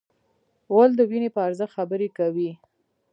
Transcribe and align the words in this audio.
غول 0.71 0.91
د 0.95 1.01
وینې 1.09 1.29
په 1.35 1.39
ارزښت 1.47 1.75
خبرې 1.77 2.09
کوي. 2.17 2.51